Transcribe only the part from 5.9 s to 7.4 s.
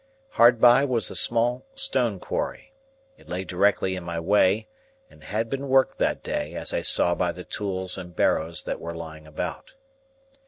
that day, as I saw by